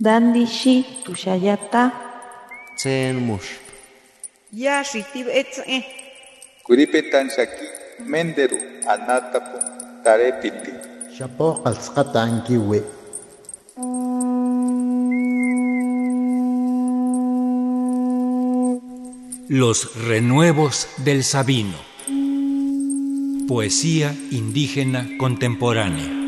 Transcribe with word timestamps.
Dandishi 0.00 0.84
tushayata. 1.04 1.92
Tsen 2.76 3.14
mush. 3.22 3.62
Ya 4.52 4.82
shitib 4.82 5.28
etze. 5.30 5.86
Kuripetan 6.66 7.30
shaki 7.30 7.66
menderu 8.02 8.58
anatapu 8.90 9.58
tarepiti. 10.02 10.72
Shapo 11.14 11.62
qalsqata 11.62 12.22
ankiwi. 12.26 12.82
Los 19.48 19.94
renuevos 20.08 20.88
del 21.04 21.22
Sabino. 21.22 21.78
Poesía 23.46 24.12
indígena 24.32 25.06
contemporánea. 25.18 26.23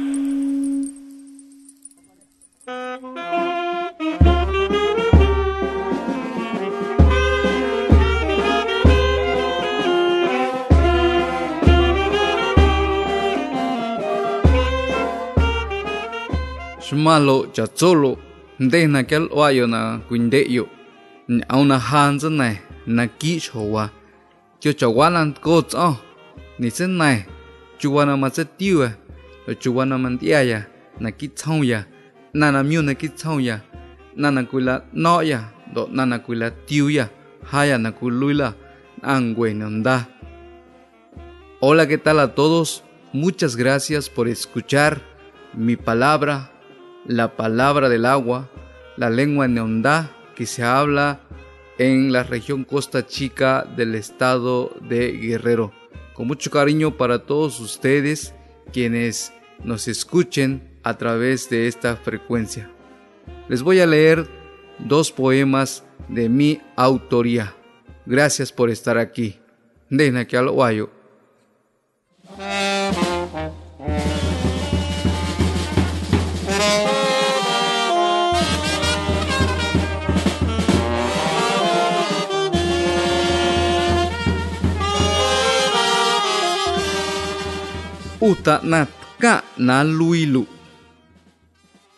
Shmalo 17.06 17.46
chatsolo 17.52 18.18
ndena 18.58 19.02
kyal 19.02 19.28
wayo 19.32 19.66
na 19.66 19.98
kuindeyo. 20.08 20.68
Auna 21.48 21.78
hanza 21.78 22.30
na 22.30 22.56
na 22.86 23.06
ki 23.06 23.40
chowa. 23.40 23.90
Cho 24.58 24.72
chawalan 24.72 25.34
ko 25.40 25.62
tso. 25.62 25.96
Ni 26.58 26.70
se 26.70 28.44
tiwa. 28.44 28.90
Lo 29.46 29.54
chuwana 29.54 29.98
man 29.98 30.18
tiaya 30.18 30.66
na 31.00 31.10
ki 31.12 31.30
ya. 31.62 31.84
Na 32.34 32.50
na 32.50 32.62
myu 32.64 32.82
na 32.82 32.94
ki 32.94 33.10
ya. 33.40 33.60
Na 34.16 34.30
na 34.30 34.42
kuila 34.42 34.82
no 34.92 35.22
ya. 35.22 35.44
Do 35.74 35.88
na 35.92 36.06
na 36.06 36.18
kuila 36.18 36.50
tiu 36.50 36.90
ya. 36.90 37.08
Haya 37.44 37.78
na 37.78 37.92
nonda. 39.54 40.08
Hola, 41.60 41.86
¿qué 41.86 41.98
tal 41.98 42.18
a 42.18 42.34
todos? 42.34 42.82
Muchas 43.12 43.54
gracias 43.54 44.10
por 44.10 44.26
escuchar 44.26 45.00
mi 45.54 45.76
palabra 45.76 46.50
la 47.08 47.36
palabra 47.36 47.88
del 47.88 48.04
agua, 48.04 48.50
la 48.96 49.10
lengua 49.10 49.48
neondá 49.48 50.16
que 50.34 50.46
se 50.46 50.62
habla 50.62 51.20
en 51.78 52.12
la 52.12 52.22
región 52.22 52.64
Costa 52.64 53.06
Chica 53.06 53.64
del 53.76 53.94
estado 53.94 54.74
de 54.88 55.12
Guerrero. 55.12 55.72
Con 56.14 56.26
mucho 56.26 56.50
cariño 56.50 56.96
para 56.96 57.20
todos 57.20 57.60
ustedes 57.60 58.34
quienes 58.72 59.32
nos 59.62 59.88
escuchen 59.88 60.78
a 60.82 60.96
través 60.96 61.50
de 61.50 61.68
esta 61.68 61.96
frecuencia. 61.96 62.70
Les 63.48 63.62
voy 63.62 63.80
a 63.80 63.86
leer 63.86 64.26
dos 64.78 65.12
poemas 65.12 65.84
de 66.08 66.28
mi 66.28 66.60
autoría. 66.76 67.54
Gracias 68.06 68.52
por 68.52 68.70
estar 68.70 68.98
aquí. 68.98 69.38
Que 69.88 70.95
uta 88.28 88.54
na 88.70 88.80
ka 89.22 89.34
na 89.66 89.76
lui 89.98 90.26
lu 90.34 90.42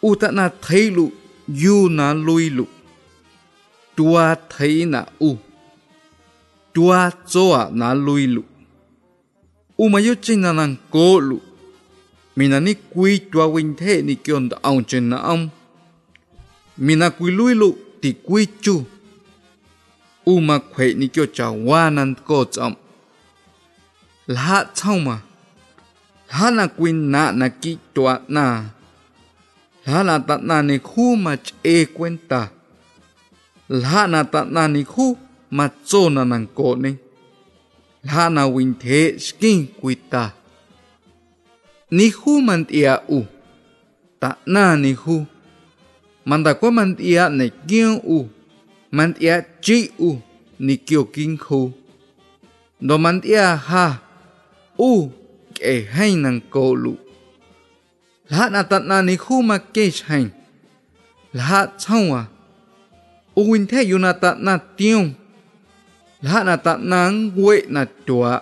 uta 0.08 0.28
na 0.38 0.44
thấy 0.64 0.90
lu 0.96 1.06
yu 1.62 1.88
na 1.88 2.06
lui 2.26 2.50
lu 2.50 2.64
tua 3.96 4.34
thấy 4.52 4.84
na 4.92 5.00
u 5.28 5.30
tua 6.74 7.10
zoa 7.32 7.70
na 7.72 7.94
lui 7.94 8.26
lu 8.26 8.42
umayo 9.78 10.14
chinh 10.24 10.40
na 10.44 10.50
nang 10.52 10.76
ko 10.90 11.20
lu 11.28 11.38
mina 12.36 12.58
ni 12.60 12.72
quy 12.92 13.18
tua 13.30 13.46
win 13.54 13.74
the 13.78 14.02
ni 14.02 14.14
kion 14.24 14.48
da 14.50 14.56
ông 14.62 14.84
chen 14.84 15.08
na 15.10 15.16
ông 15.16 15.48
mina 16.76 17.08
quy 17.10 17.30
lui 17.38 17.54
lu 17.54 17.68
ti 18.00 18.10
quy 18.26 18.46
chu 18.62 18.82
u 20.26 20.40
ma 20.40 20.58
khwe 20.72 20.94
ni 20.98 21.06
kyo 21.08 21.24
cha 21.26 21.46
wa 21.50 21.90
nan 21.90 22.14
ko 22.26 22.44
chom 22.44 22.74
la 24.26 24.64
chong 24.74 25.04
ma 25.04 25.16
hana 26.28 26.68
kuin 26.68 26.98
na 27.12 27.32
na 27.32 27.48
ki 27.48 27.72
tua 27.94 28.14
na 28.28 28.44
hana 29.86 30.14
ta 30.28 30.34
na 30.48 30.56
ni 30.68 30.76
khu 30.78 31.04
ma 31.24 31.32
che 31.36 31.76
cuenta 31.96 32.40
hana 33.92 34.20
ta 34.32 34.40
na 34.54 34.62
ni 34.74 34.82
khu 34.92 35.06
ma 35.56 35.66
cho 35.88 36.00
na 36.14 36.22
nan 36.24 36.44
ko 36.56 36.68
ni 36.82 36.90
hana 38.14 38.42
win 38.54 38.74
thế 38.82 39.00
skin 39.18 39.66
kuita 39.80 40.24
ni 41.90 42.10
khu 42.10 42.40
man 42.40 42.64
tia 42.64 42.94
u 43.08 43.20
ta 44.20 44.30
na 44.46 44.76
ni 44.76 44.92
khu 45.02 45.24
man 46.28 46.42
da 46.44 46.52
ko 46.60 46.70
man 46.70 46.90
tia 46.98 47.28
ne 47.38 47.46
kyo 47.68 47.88
u 48.16 48.18
man 48.96 49.10
tia 49.16 49.36
chi 49.64 49.78
u 49.98 50.10
ni 50.58 50.74
kyo 50.76 51.00
kin 51.14 51.32
khu 51.44 51.60
do 52.86 52.94
man 53.04 53.16
tia 53.20 53.56
ha 53.68 53.86
u 54.78 54.92
ik 55.58 55.64
e 55.64 55.86
hay 55.90 56.14
nang 56.14 56.40
cô 56.50 56.74
lu, 56.74 56.94
Lahat 58.30 58.52
na 58.52 58.62
tat 58.62 58.84
na 58.84 59.02
ni 59.02 59.16
khu 59.16 59.42
ma 59.42 59.58
kech 59.58 60.04
hành. 60.06 60.28
Lahat 61.32 61.68
chong 61.78 62.12
à. 62.12 62.24
Uwin 63.34 63.66
thế 63.66 63.82
yu 63.82 63.98
na 63.98 64.12
tat 64.12 64.36
na 64.38 64.58
tiong. 64.76 65.12
Lahat 66.22 66.44
na 66.46 66.56
tat 66.56 66.80
na 66.80 67.10
nguwe 67.10 67.62
na 67.68 67.84
chua. 68.06 68.40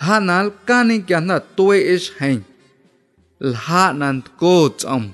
Lahat 0.00 0.22
na 0.22 0.40
alkanin 0.40 1.02
kya 1.04 1.20
na 1.20 1.38
tuwe 1.38 1.78
ish 1.94 2.12
hành. 2.18 2.40
Lahat 3.40 3.96
na 3.96 4.12
cô 4.38 4.68
chong. 4.78 5.10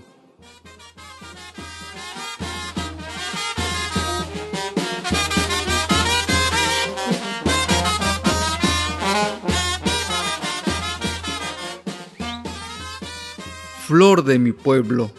Flor 13.88 14.22
de 14.22 14.38
mi 14.38 14.52
pueblo. 14.52 15.10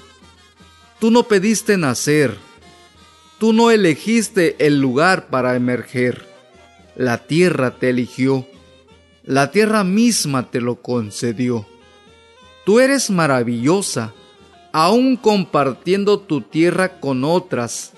Tú 1.00 1.10
no 1.10 1.24
pediste 1.24 1.76
nacer, 1.76 2.38
tú 3.40 3.52
no 3.52 3.72
elegiste 3.72 4.64
el 4.64 4.80
lugar 4.80 5.30
para 5.30 5.56
emerger, 5.56 6.28
la 6.96 7.18
tierra 7.18 7.80
te 7.80 7.90
eligió, 7.90 8.46
la 9.24 9.50
tierra 9.50 9.84
misma 9.84 10.52
te 10.52 10.62
lo 10.62 10.84
concedió. 10.84 11.66
Tú 12.64 12.80
eres 12.80 13.10
maravillosa, 13.10 14.14
aún 14.72 15.18
compartiendo 15.18 16.20
tu 16.20 16.42
tierra 16.42 17.00
con 17.00 17.24
otras, 17.24 17.94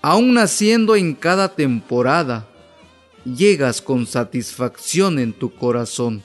aún 0.00 0.34
naciendo 0.34 0.96
en 0.96 1.14
cada 1.14 1.54
temporada, 1.54 2.48
llegas 3.24 3.80
con 3.80 4.08
satisfacción 4.08 5.20
en 5.20 5.32
tu 5.32 5.54
corazón. 5.54 6.24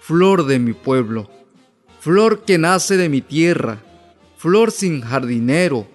Flor 0.00 0.46
de 0.46 0.58
mi 0.58 0.72
pueblo, 0.72 1.30
flor 2.02 2.42
que 2.44 2.58
nace 2.58 2.96
de 2.96 3.08
mi 3.08 3.20
tierra, 3.20 3.80
flor 4.36 4.72
sin 4.72 5.02
jardinero, 5.02 5.86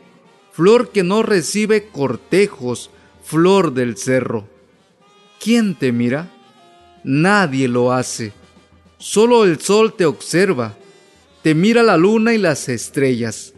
flor 0.53 0.91
que 0.91 1.03
no 1.03 1.21
recibe 1.21 1.89
cortejos, 1.89 2.89
flor 3.25 3.73
del 3.73 3.97
cerro. 3.97 4.47
¿Quién 5.37 5.75
te 5.75 5.91
mira? 5.91 6.31
Nadie 7.03 7.67
lo 7.67 7.91
hace. 7.91 8.31
Solo 8.97 9.43
el 9.43 9.59
sol 9.59 9.95
te 9.97 10.05
observa, 10.05 10.77
te 11.43 11.53
mira 11.53 11.83
la 11.83 11.97
luna 11.97 12.33
y 12.33 12.37
las 12.37 12.69
estrellas, 12.69 13.53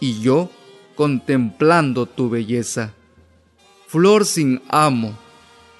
y 0.00 0.20
yo 0.20 0.50
contemplando 0.96 2.06
tu 2.06 2.28
belleza. 2.28 2.94
Flor 3.86 4.26
sin 4.26 4.60
amo, 4.70 5.16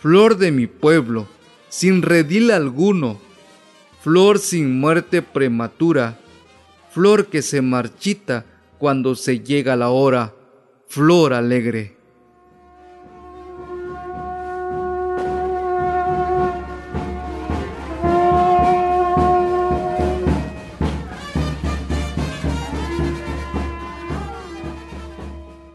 flor 0.00 0.37
de 0.37 0.52
mi 0.52 0.69
pueblo, 0.69 1.26
sin 1.69 2.00
redil 2.00 2.52
alguno, 2.52 3.20
flor 4.02 4.40
sin 4.40 4.81
muerte 4.81 5.22
prematura, 5.22 6.19
flor 6.90 7.26
que 7.26 7.40
se 7.40 7.62
marchita 7.62 8.44
cuando 8.78 9.14
se 9.14 9.38
llega 9.38 9.76
la 9.76 9.90
hora, 9.90 10.34
flor 10.88 11.32
alegre. 11.32 11.96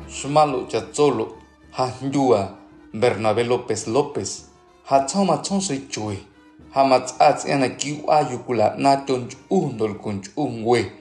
Shumalo 0.09 0.67
Chatzolo, 0.67 1.37
Hanjua, 1.71 2.59
Bernabé 2.91 3.45
López 3.45 3.87
López, 3.87 4.49
Chui 4.85 5.21
hamats 5.21 6.36
ats 6.77 7.45
ena 7.45 7.69
ki 7.69 8.03
ayukula 8.07 8.75
na 8.77 8.97
tonch 8.97 9.33
undol 9.49 9.97
kunch 9.97 10.29
ungwe 10.37 10.91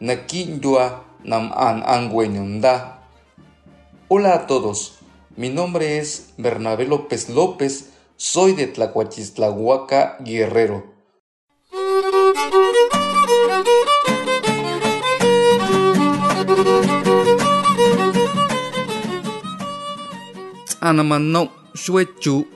na 0.00 0.16
ki 0.16 0.44
ndua 0.44 1.04
nam 1.24 1.52
an 1.54 1.82
anguenyunda. 1.86 2.98
Hola 4.08 4.34
a 4.34 4.46
todos, 4.46 4.98
mi 5.36 5.48
nombre 5.48 5.98
es 5.98 6.32
Bernabé 6.36 6.84
López 6.84 7.28
López, 7.28 7.90
soy 8.16 8.54
de 8.54 8.66
Tlacuachistlahuaca, 8.66 10.16
Guerrero. 10.20 10.82
Anamanau 20.80 21.50
shue 21.74 22.06
chu. 22.18 22.46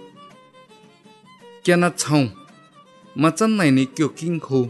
mà 3.14 3.30
chân 3.30 3.56
này 3.56 3.70
ni 3.70 3.84
kêu 3.96 4.08
kinh 4.16 4.40
khu. 4.40 4.68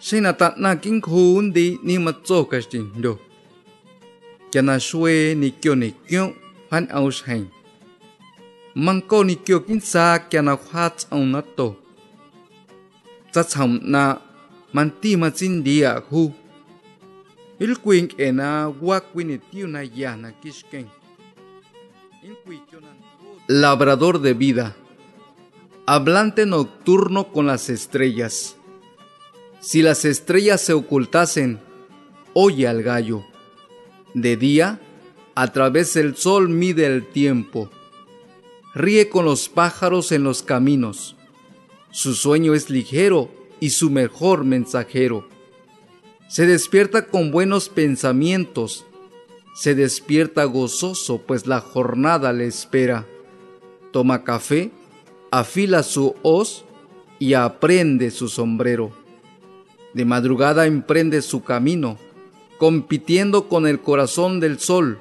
Sinh 0.00 0.22
là 0.22 0.32
tận 0.32 0.52
na 0.56 0.74
kinh 0.74 1.00
khu 1.00 1.36
un 1.36 1.52
đi 1.52 1.76
ni 1.82 1.98
mà 1.98 2.12
cho 2.24 2.42
cái 2.50 2.60
gì 2.70 2.80
đâu 2.96 3.18
cho 4.50 4.62
na 4.62 4.78
xuê 4.78 5.34
ni 5.34 5.50
kêu 5.62 5.74
ni 5.74 5.90
kêu 6.08 6.30
hoàn 6.68 6.86
áo 6.86 7.10
hành 7.24 7.44
mang 8.74 9.00
cô 9.08 9.24
ni 9.24 9.36
kêu 9.46 9.60
kinh 9.60 9.80
xa 9.80 10.18
cho 10.30 10.42
na 10.42 10.56
khoa 10.56 10.90
ông 11.08 11.32
nát 11.32 11.44
tổ 11.56 11.74
chắc 13.32 13.48
chồng 13.48 13.78
na 13.82 14.16
man 14.72 14.90
ti 15.00 15.16
mà 15.16 15.30
xin 15.36 15.64
đi 15.64 15.80
à 15.80 16.00
khu. 16.10 16.32
Il 17.58 17.74
quỳnh 17.84 18.08
em 18.16 18.36
na 18.36 18.66
quá 18.80 19.00
quỳnh 19.14 19.28
ni 19.28 19.36
tiêu 19.52 19.66
na 19.66 19.84
ya 20.02 20.16
na 20.16 20.30
kishken 20.42 20.84
Labrador 23.48 24.22
de 24.24 24.32
vida. 24.32 24.72
Hablante 25.92 26.46
nocturno 26.46 27.32
con 27.32 27.48
las 27.48 27.68
estrellas. 27.68 28.54
Si 29.58 29.82
las 29.82 30.04
estrellas 30.04 30.60
se 30.60 30.72
ocultasen, 30.72 31.58
oye 32.32 32.68
al 32.68 32.84
gallo. 32.84 33.24
De 34.14 34.36
día, 34.36 34.80
a 35.34 35.52
través 35.52 35.94
del 35.94 36.14
sol 36.14 36.48
mide 36.48 36.86
el 36.86 37.08
tiempo. 37.08 37.70
Ríe 38.72 39.08
con 39.08 39.24
los 39.24 39.48
pájaros 39.48 40.12
en 40.12 40.22
los 40.22 40.44
caminos. 40.44 41.16
Su 41.90 42.14
sueño 42.14 42.54
es 42.54 42.70
ligero 42.70 43.28
y 43.58 43.70
su 43.70 43.90
mejor 43.90 44.44
mensajero. 44.44 45.28
Se 46.28 46.46
despierta 46.46 47.08
con 47.08 47.32
buenos 47.32 47.68
pensamientos 47.68 48.86
se 49.52 49.74
despierta 49.74 50.44
gozoso, 50.44 51.18
pues 51.18 51.46
la 51.46 51.60
jornada 51.60 52.32
le 52.32 52.46
espera. 52.46 53.06
Toma 53.92 54.22
café, 54.22 54.70
afila 55.30 55.82
su 55.82 56.14
hoz 56.22 56.64
y 57.18 57.34
aprende 57.34 58.10
su 58.10 58.28
sombrero. 58.28 58.92
De 59.94 60.04
madrugada 60.04 60.66
emprende 60.66 61.22
su 61.22 61.42
camino, 61.42 61.98
compitiendo 62.58 63.48
con 63.48 63.66
el 63.66 63.80
corazón 63.80 64.40
del 64.40 64.58
sol. 64.58 65.00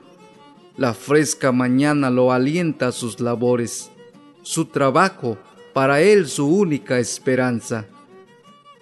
La 0.78 0.94
fresca 0.94 1.52
mañana 1.52 2.10
lo 2.10 2.32
alienta 2.32 2.88
a 2.88 2.92
sus 2.92 3.20
labores. 3.20 3.92
Su 4.42 4.66
trabajo, 4.66 5.38
para 5.74 6.02
él 6.02 6.28
su 6.28 6.48
única 6.48 7.00
esperanza. 7.00 7.86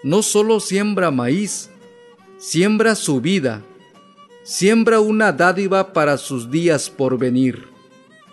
No 0.03 0.21
solo 0.21 0.59
siembra 0.59 1.11
maíz, 1.11 1.69
siembra 2.38 2.95
su 2.95 3.19
vida 3.19 3.63
siembra 4.47 5.01
una 5.01 5.33
dádiva 5.33 5.91
para 5.91 6.17
sus 6.17 6.49
días 6.49 6.89
por 6.89 7.17
venir, 7.17 7.67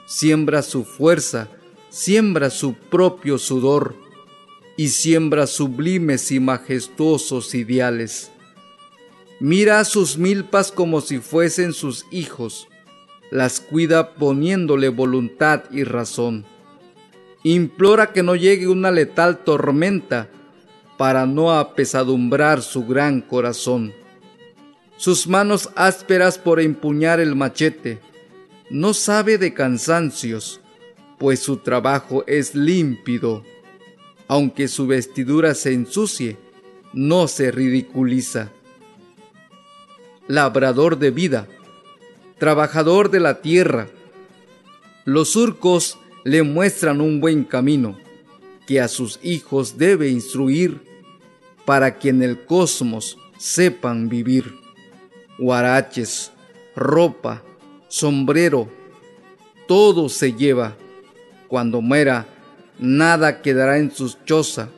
siembra 0.06 0.62
su 0.62 0.84
fuerza, 0.84 1.48
siembra 1.94 2.50
su 2.50 2.74
propio 2.74 3.38
sudor 3.38 3.94
y 4.76 4.88
siembra 4.88 5.46
sublimes 5.46 6.32
y 6.32 6.40
majestuosos 6.40 7.54
ideales. 7.54 8.32
Mira 9.38 9.78
a 9.78 9.84
sus 9.84 10.18
milpas 10.18 10.72
como 10.72 11.00
si 11.00 11.18
fuesen 11.18 11.72
sus 11.72 12.06
hijos, 12.10 12.66
las 13.30 13.60
cuida 13.60 14.14
poniéndole 14.14 14.88
voluntad 14.88 15.62
y 15.70 15.84
razón. 15.84 16.44
Implora 17.44 18.12
que 18.12 18.24
no 18.24 18.34
llegue 18.34 18.66
una 18.66 18.90
letal 18.90 19.44
tormenta 19.44 20.28
para 20.98 21.26
no 21.26 21.52
apesadumbrar 21.52 22.62
su 22.62 22.84
gran 22.84 23.20
corazón 23.20 23.92
sus 24.96 25.26
manos 25.26 25.70
ásperas 25.74 26.38
por 26.38 26.60
empuñar 26.60 27.20
el 27.20 27.34
machete. 27.34 27.98
No 28.70 28.94
sabe 28.94 29.38
de 29.38 29.52
cansancios, 29.52 30.60
pues 31.24 31.40
su 31.40 31.56
trabajo 31.56 32.22
es 32.26 32.54
límpido. 32.54 33.42
Aunque 34.28 34.68
su 34.68 34.86
vestidura 34.86 35.54
se 35.54 35.72
ensucie, 35.72 36.36
no 36.92 37.28
se 37.28 37.50
ridiculiza. 37.50 38.50
Labrador 40.28 40.98
de 40.98 41.10
vida, 41.10 41.48
trabajador 42.36 43.10
de 43.10 43.20
la 43.20 43.40
tierra. 43.40 43.88
Los 45.06 45.30
surcos 45.30 45.98
le 46.24 46.42
muestran 46.42 47.00
un 47.00 47.22
buen 47.22 47.44
camino 47.44 47.98
que 48.66 48.82
a 48.82 48.88
sus 48.88 49.18
hijos 49.22 49.78
debe 49.78 50.10
instruir 50.10 50.82
para 51.64 51.98
que 51.98 52.10
en 52.10 52.22
el 52.22 52.44
cosmos 52.44 53.16
sepan 53.38 54.10
vivir 54.10 54.52
guaraches, 55.38 56.32
ropa, 56.76 57.42
sombrero, 57.88 58.68
todo 59.66 60.10
se 60.10 60.34
lleva. 60.34 60.76
Cuando 61.54 61.80
muera, 61.80 62.26
nada 62.80 63.40
quedará 63.40 63.78
en 63.78 63.92
sus 63.92 64.18
choza. 64.24 64.70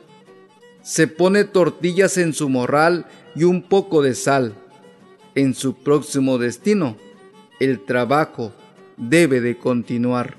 Se 0.83 1.07
pone 1.07 1.43
tortillas 1.43 2.19
en 2.19 2.33
su 2.33 2.49
morral 2.49 3.07
y 3.35 3.45
un 3.45 3.63
poco 3.63 4.03
de 4.03 4.13
sal. 4.13 4.53
En 5.33 5.55
su 5.55 5.73
próximo 5.73 6.37
destino, 6.37 6.95
el 7.59 7.83
trabajo 7.83 8.53
debe 8.95 9.41
de 9.41 9.57
continuar. 9.57 10.37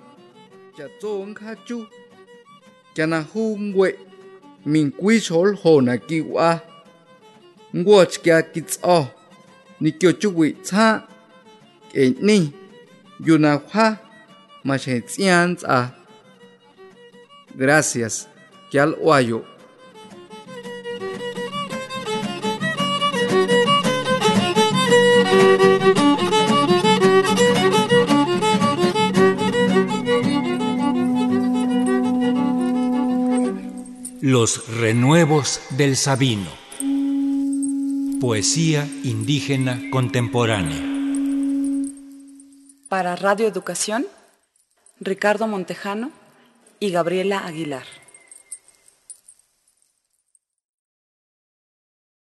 Gracias 17.59 18.29
kyal 18.71 18.97
wayo 19.01 19.45
Los 34.21 34.69
renuevos 34.69 35.61
del 35.71 35.97
Sabino. 35.97 36.50
Poesía 38.21 38.87
indígena 39.03 39.81
contemporánea. 39.91 40.85
Para 42.88 43.17
Radio 43.17 43.47
Educación, 43.47 44.07
Ricardo 45.00 45.47
Montejano 45.47 46.11
y 46.80 46.90
Gabriela 46.90 47.47
Aguilar. 47.47 47.98